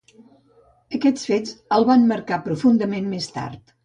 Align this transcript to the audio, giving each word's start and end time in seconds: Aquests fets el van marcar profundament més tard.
Aquests 0.97 1.27
fets 1.31 1.53
el 1.77 1.85
van 1.89 2.07
marcar 2.13 2.39
profundament 2.47 3.13
més 3.13 3.29
tard. 3.37 3.75